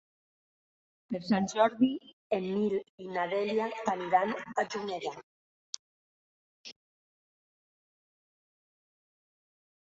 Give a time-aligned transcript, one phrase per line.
[1.15, 1.89] Per Sant Jordi
[2.37, 2.73] en Nil
[3.05, 5.13] i na Dèlia aniran a Juneda.